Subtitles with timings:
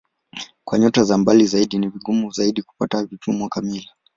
[0.63, 3.89] Kwa nyota za mbali zaidi ni vigumu zaidi kupata vipimo kamili.